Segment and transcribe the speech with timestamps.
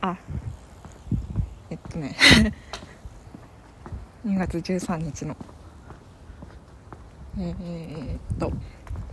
[0.00, 0.16] あ
[1.70, 2.14] えっとね。
[4.24, 5.36] 2月13日の。
[7.38, 8.52] えー、っと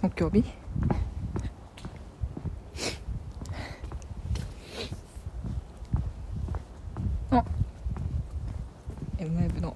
[0.01, 0.43] 木曜日。
[7.31, 7.43] あ
[9.17, 9.75] MF の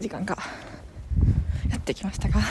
[0.00, 0.36] 時間が
[1.68, 2.40] やってきましたが。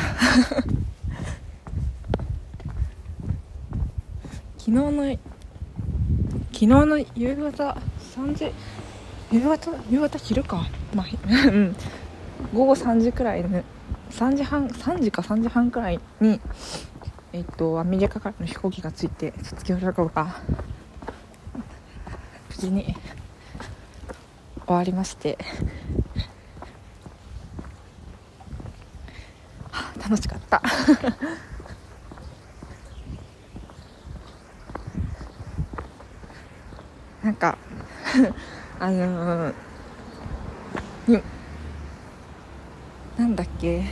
[4.58, 5.35] 昨日の
[6.56, 7.76] 昨日の夕方
[8.16, 8.54] 3時
[9.30, 10.66] 夕方夕方昼か。
[10.94, 11.08] まあ
[11.52, 11.76] うん。
[12.54, 13.62] 午後3時くらいの
[14.10, 16.40] 3時半3時か3時半くらいに
[17.34, 20.38] えっとアメリカからの飛行機が着いて卒業旅行が
[22.50, 22.96] 無事に
[24.66, 25.38] 終わりまして。
[29.74, 30.62] あ楽しかった。
[37.26, 37.58] なんか
[38.80, 39.54] あのー、
[41.08, 41.24] に
[43.18, 43.84] なんだっけ？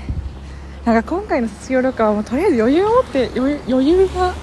[0.85, 4.33] なんか今回の卒業旅行はもうとりあえず余裕を持って余裕余裕が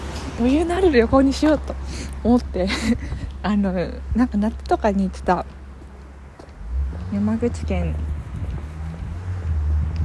[0.41, 1.73] 余裕のある旅行にしようと
[2.25, 2.67] 思って
[3.45, 3.73] あの
[4.17, 5.47] なんか夏とかに行ってた
[7.13, 7.95] 山口県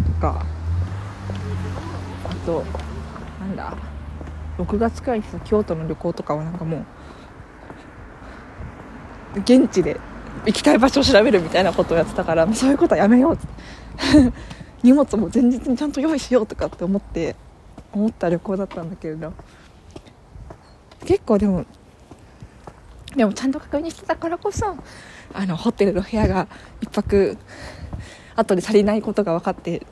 [0.06, 0.46] とか
[2.30, 2.64] あと
[3.40, 3.74] なんだ
[4.60, 6.86] 6月くらいに京都の旅行とかはなんかもう
[9.42, 10.00] 現地で
[10.46, 13.48] 行きたい場所を調べるみたいなことをやってたからもうそういうことはやめようって。
[14.84, 17.36] 荷物も前日にちゃんと用意しようとかって思って
[17.92, 19.34] 思った旅行だったんだけれど。
[21.06, 21.66] 結構でも
[23.16, 24.76] でもちゃんと確認してたからこそ
[25.34, 26.48] あのホテルの部屋が
[26.82, 27.38] 1泊
[28.36, 29.86] 後で足りないことが分かって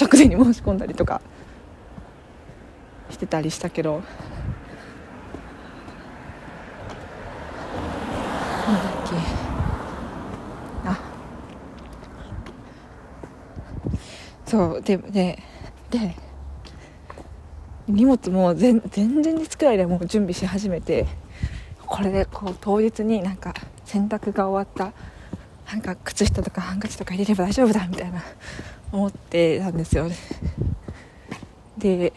[0.00, 1.20] 直前に申し込んだりとか
[3.10, 4.08] してたりしたけどなんだ
[8.80, 9.16] っけ
[10.88, 10.98] あ
[14.50, 15.38] そうでで
[15.90, 16.16] で
[17.86, 21.06] 荷物も前前日くらいでもう準備し始めて
[21.86, 24.92] これでこう当日になんか洗濯が終わった
[25.72, 28.24] なんか靴下とかハンカチとか入れれば大丈夫だみたいな
[28.90, 30.08] 思ってたんですよ
[31.78, 32.12] で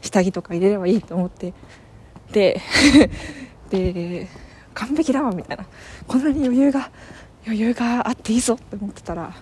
[0.00, 1.52] 下着とか入れればいいと思って。
[2.32, 2.60] で
[3.70, 4.28] で
[4.74, 5.66] 完璧だわみたいな。
[6.06, 6.90] こんなに余裕が
[7.44, 9.32] 余裕があっていいぞって思ってたら、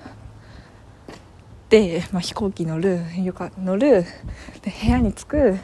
[2.13, 4.05] まあ、飛行機乗る床乗る
[4.61, 5.59] で部屋に着く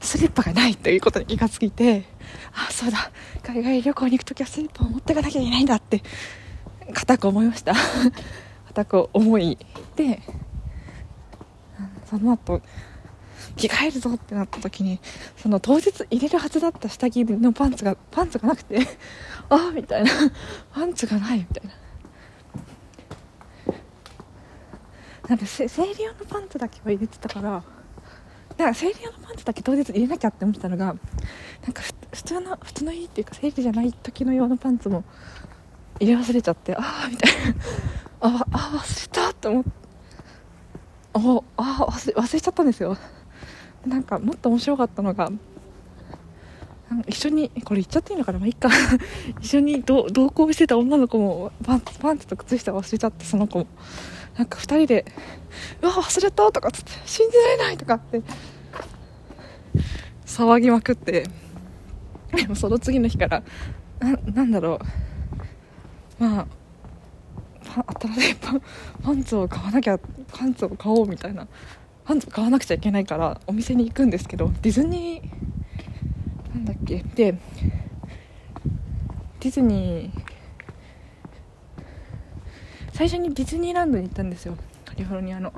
[0.00, 2.04] スリッパがないということに気がついて
[2.54, 3.10] あそうだ
[3.42, 6.02] 海外旅行に行く時はスリッパを持っていかなきゃいけないんだって
[6.94, 7.74] 固く思いました。
[8.68, 9.58] 固く思い
[9.94, 10.22] で
[12.08, 12.62] その後
[13.56, 15.00] 着替えるぞってなった時に
[15.36, 18.78] その当日入れるはずだった下着のパンツがパンツがなくて
[19.50, 20.10] ああみたいな。
[20.72, 21.85] パンツがないみたいな。
[25.28, 27.62] なんか生理用のパンツだけは入れてたから
[28.56, 30.96] なんか生理用のパンツだけ当日入れなきゃって思ってたのがなん
[31.72, 31.82] か
[32.12, 35.04] 普通の普通のいいっていうか生理じゃない時の用のパンツも
[36.00, 37.54] 入れ忘れちゃってああみたいな。
[38.20, 39.70] ああ忘れたって思って。
[41.14, 42.96] ああ忘れ忘れちゃったんですよ。
[43.86, 45.30] なんかもっと面白かったのが
[47.08, 48.38] 一緒にこれ言っちゃっていいのかな？
[48.38, 48.68] まあいいか
[49.42, 53.66] 一緒に同行してた女の子もパンツパンツと靴下忘れちゃってその子も
[54.38, 55.04] なんか2人で
[55.82, 58.22] 「うわ忘れた!」とかつって「信じられない!」とかって
[60.24, 61.24] 騒ぎまくって
[62.34, 63.42] でもその次の日から
[63.98, 64.78] ななんだろ
[66.20, 66.46] うまあ
[68.00, 68.62] 新しいパン
[69.02, 69.98] パンツを買わなきゃ
[70.32, 71.46] パンツを買おうみたいな
[72.04, 75.55] パンツ買わなくちゃいけないからお店に行くんですけどディズニー
[76.64, 77.04] だっけ？
[77.14, 77.32] で
[79.40, 80.22] ディズニー
[82.92, 84.56] 最初にディズニーランドに行ったんですよ。
[84.84, 85.52] カリフォルニアの。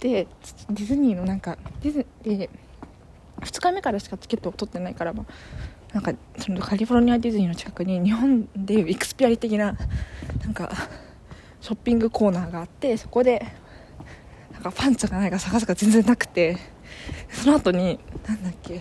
[0.00, 0.26] で
[0.70, 2.48] ディズニーのなんかディズで
[3.40, 5.12] 2日目からしかチケットを取ってないから、
[5.92, 9.76] なんかそのカリフォルニアディズニーの近くに日本でいうイクスピアリ的な
[10.44, 10.70] なんか
[11.60, 13.44] ショッピングコーナーがあってそこで
[14.52, 16.56] なんかパンツがないか探すが全然なくて
[17.30, 18.80] その後になんだっけ？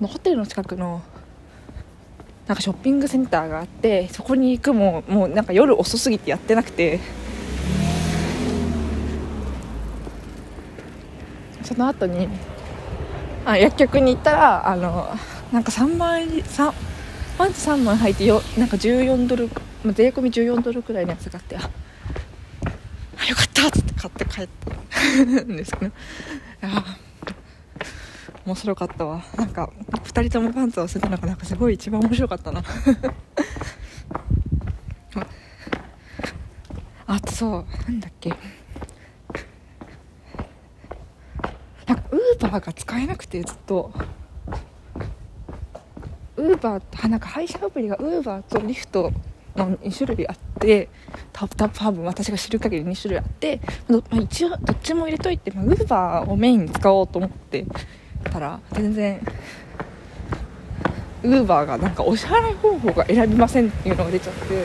[0.00, 1.02] のホテルの近くの
[2.46, 6.98] なんかショッピングセンターがあってそこに行くももうなんか夜遅すぎてやってなくて
[11.62, 12.28] その後に
[13.44, 15.14] あ薬局に行ったらあの
[15.52, 16.72] なんか3万円3
[17.38, 19.48] パンツ3枚入ってよなんか14ドル、
[19.94, 21.60] 税込み14ドルくらいのやつがあってあ
[23.26, 24.48] よかったっつって買って帰っ
[25.36, 25.92] たんですけど。
[26.62, 26.98] あ
[28.50, 29.22] 面白かったわ。
[29.36, 32.64] なんか2人ともパンツを捨てたのがなんかすごい一番面白かったな。
[37.06, 38.30] あとそうなんだっけ。
[41.86, 43.92] なんかウーバーが使えなくてずっと。
[46.36, 49.12] ウーバーなんか配車アプリがウーバーとリフト
[49.54, 50.88] の2種類あって
[51.32, 57.64] 多分私が知る限り2種類あって、まあ、一応どっちも入れといて、まあ、ウーバーをメインに使おうと思って。
[58.24, 59.20] たら全然
[61.22, 64.64] ウーバーがなんかお支払い方法が選びませんっていうのが出ちゃって。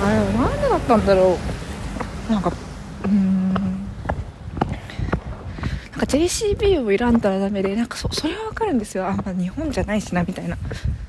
[0.00, 1.36] あれはなんでだったんだろ
[2.28, 2.32] う。
[2.32, 2.52] なんか
[3.04, 3.52] うーん。
[3.52, 3.60] なん
[6.00, 9.08] か JCB を選んだらダメでなんかそそれはわかるんですよ。
[9.08, 10.56] あ、ま、日本じゃないしなみたいな。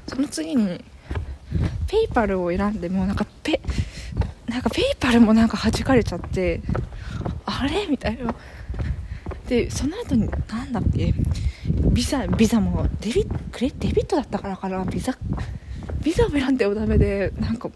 [0.08, 0.84] その次に
[1.88, 3.62] ペイパルを選んでもなんかペ
[4.48, 6.62] なんかペイパルもなんか弾かれちゃって
[7.46, 7.86] あれ？
[7.86, 8.34] みたいな。
[9.50, 11.12] でその後に何だっけ
[11.92, 15.18] ビザビザもデビクレデビットだったからかなビザ
[16.04, 17.70] ビザを選んでもダメでなんか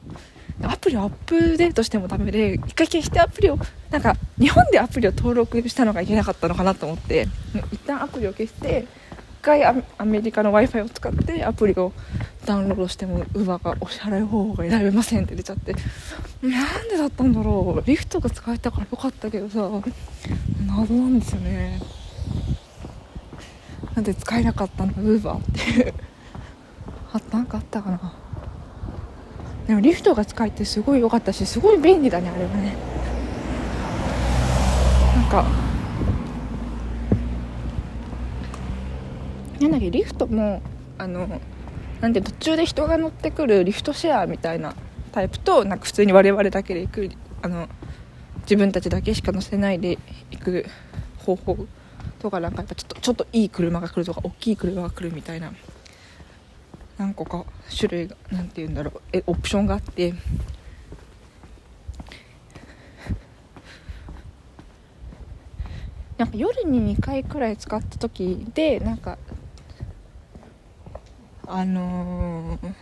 [0.61, 3.57] アプリをアップデートしてもダメで一回消してアプリを
[3.89, 7.27] なんか日本でアプリを登録したのがいけなかったのかなと思って
[7.71, 8.85] 一旦アプリを消して
[9.43, 9.75] 回ア
[10.05, 11.91] メリカの w i f i を使ってアプリを
[12.45, 15.75] ダウンロードしても Uber がお支払い方法が選べませんって出ちゃって
[16.41, 17.87] なんでだったんだろう。
[17.87, 19.69] リフトが使えたからよかったけどさ
[20.65, 21.79] 謎なんですよね。
[23.95, 25.41] なんで使えなかったんだ Uber っ
[25.75, 25.93] て。
[27.13, 28.13] あなんかあったかな。
[29.67, 32.75] でもリフトが使えてすごい良かったしすごい便利だねあれはね。
[35.15, 35.45] なんか
[39.63, 40.61] なんだっけリフトも
[40.97, 41.39] あの
[42.01, 44.75] なんで途中で人が乗ってくるリフトシェアみたいな
[45.13, 47.09] タイプとなんか普通に我々だけで行く
[47.41, 47.69] あの
[48.41, 49.97] 自分たちだけしか乗せないで
[50.31, 50.65] 行く
[51.19, 51.57] 方法
[52.19, 55.53] とかなんかやっぱちょっとちょっといい車が来るとか大きい車が来るみたいな
[56.97, 57.45] 何個か
[57.75, 60.13] 種類が何て言うんだろうえオプションがあって
[66.17, 69.17] なんか夜に2回くらい使った時でなんか
[71.47, 72.73] あのー、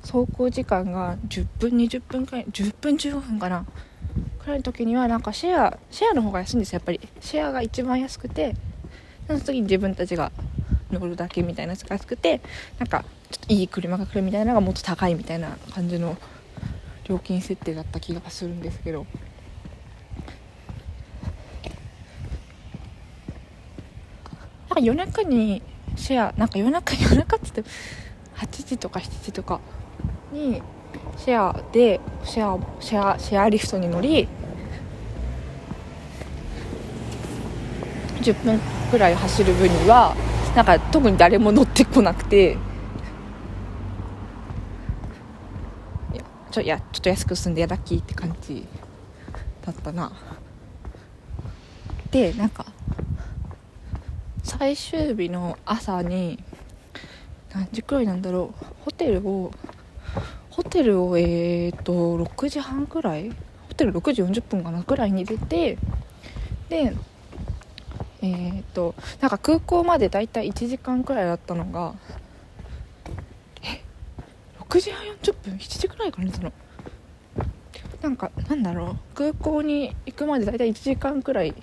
[0.00, 3.66] 走行時間が10分20分くらい10分15分かな。
[4.38, 7.00] くらいの時にはなんかシェアシェアの方が安いんですよやっぱり。
[7.20, 8.54] シェアが一番安くて
[9.26, 10.32] その次に自分たちが
[10.90, 12.40] 乗るだけみたいなやつが安くて
[12.78, 16.16] なんかちょっといい車が来るみたいなのがもっと高いみたいな感じの
[17.04, 19.06] 料金設定だった気がするんですけど。
[24.80, 25.62] 夜中に
[25.96, 27.64] シェアなんか夜中夜中っつって
[28.36, 29.60] 8時とか7時とか
[30.32, 30.62] に
[31.16, 34.28] シェアでシェアシェアシェアリフトに乗り
[38.20, 38.58] 10分
[38.90, 40.16] くらい走る分には
[40.56, 42.56] なんか特に誰も乗ってこなくて。
[46.12, 48.66] いやちょいやちょっと安く済んでやだっきって感じ
[49.64, 50.12] だったな。
[52.10, 52.66] でなんか
[54.44, 56.38] 最終日の朝に
[57.52, 59.50] 何時くらいなんだろうホテルを
[60.50, 65.78] ホテルをえ、っと6時半くらいホテル6時40分かなくらいに出て
[66.68, 66.94] で
[68.22, 71.94] え、っとなんか空港までだいたい1時間くらいだったのが
[73.62, 73.82] え
[74.60, 76.52] 6時半40分？7時くらいから寝たの。
[78.02, 81.54] なんかなんだろう空港に行くまでだいたい1時間くらい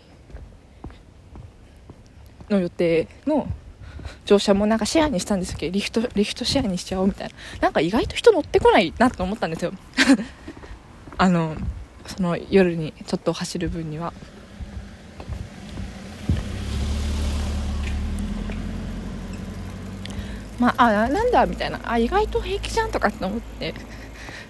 [2.51, 3.47] の予定の
[4.25, 7.33] 乗車もなんかシェアにしたんですけどリフトリフトシェアにしちゃおうみたいな。
[7.61, 9.73] なんか意外と人乗ってこないなと思ったんですよ。
[11.17, 11.55] あの
[12.05, 14.13] その夜にちょっと走る分には。
[20.59, 21.79] まああなんだみたいな。
[21.83, 23.73] あ意外と平気じゃんとかって思って。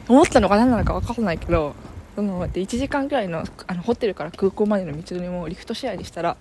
[0.07, 1.73] 思ったのが何なのか分からないけど
[2.15, 6.37] そので1時間ぐらいのあのホテルから空港までの道のりもリフトシェアにしたら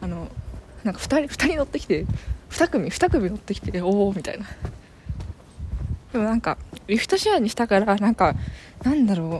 [0.00, 0.28] あの
[0.84, 2.06] なんか2人 ,2 人乗ってきて
[2.50, 4.46] 2組2組乗ってきておおみたいな。
[6.12, 8.34] でもなんかリフトシェアにしたからなんか
[8.82, 9.30] なんだろう。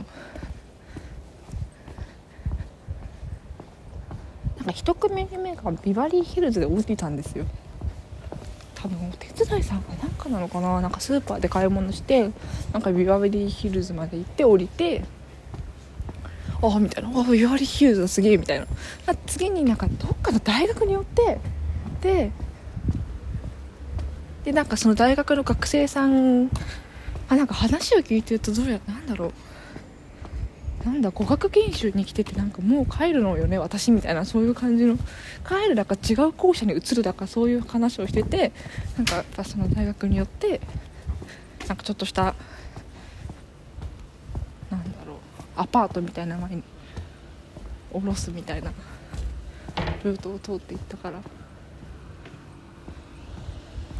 [4.57, 7.45] なんか1組目がビバリーヒルズで降りたんですよ。
[8.75, 10.81] 多分お手伝いさんかなんかなのかな。
[10.81, 12.29] なんかスーパーで買い物して
[12.71, 15.03] なんかビバリーヒルズまで行って降りて
[16.61, 17.09] ああみたいな。
[17.09, 18.67] あビバリーヒルズすげえみたいな。
[19.25, 21.39] 次になんかどっかの大学によって
[22.01, 22.31] で
[24.43, 26.49] でなんかその大学の学生さん
[27.29, 29.33] あなんか話を聞いてるとどうやなんだろう。
[30.83, 34.25] なんだ語学研修に来ててなんかもう帰るのよね私みたいな。
[34.25, 34.97] そういう感じの。
[35.47, 38.51] 帰るだか違う校舎に移るだかそういう話をしてて
[38.97, 40.59] なんかやっぱその大学によって
[41.67, 42.33] なんかちょっとした
[44.71, 46.63] なんだろうアパートみたいな前に
[47.93, 48.71] 降ろすみたいな。
[50.03, 51.21] ルートを通っていったから。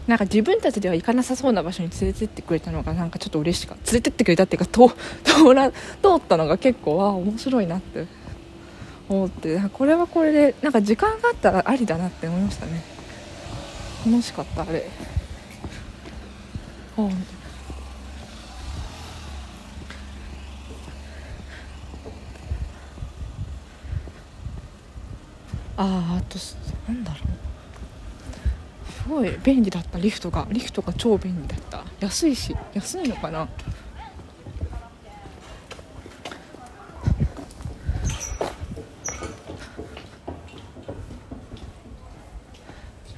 [0.08, 3.92] なんか自分たちでは行かなさそうな場所に連れてってくれたのがなんかちょっと嬉しかった。
[3.92, 4.90] 連れてってくれたっていうか通
[5.24, 5.78] 通ら通
[6.18, 8.08] ったのが結構あ面白いなって。
[9.08, 9.62] 思って。
[9.74, 12.82] これはこれでなんか時間があったらありだなって思いましたね。
[14.06, 14.90] 楽しかったあれ。
[16.98, 17.10] あ
[25.84, 26.38] ああと
[26.88, 28.92] なんだろう。
[28.92, 30.48] すごい便利だったリフトが。
[30.52, 31.84] リフトが超便利だった。
[32.00, 33.50] 安いし安いのかな。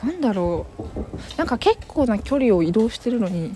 [0.01, 1.37] なんだろう。
[1.37, 3.53] なんか結構な距離を移動してるのに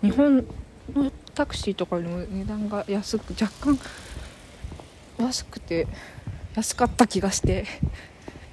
[0.00, 0.36] 日本
[0.94, 3.78] のタクシーとかよりも値段が安く若干
[5.26, 5.86] 安くて
[6.54, 7.64] 安かった気がして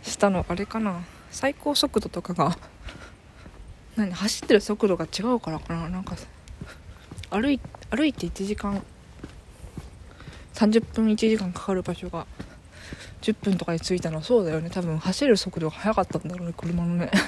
[0.04, 1.04] したのあれかな。
[1.30, 2.58] 最高速度とかが
[3.96, 5.90] 何走ってる速度が違うからかな。
[5.90, 6.16] なんか
[7.30, 7.60] 歩い
[7.90, 8.84] 歩いて1時間
[10.54, 12.26] 30分1時間かかる場所が
[13.22, 14.18] 10分とかに着いたの。
[14.18, 14.70] はそうだよね。
[14.70, 17.12] 多分走る速度が速かったんだろうね車のね。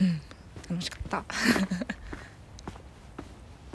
[0.00, 0.20] うん。
[0.68, 1.24] 楽しかった。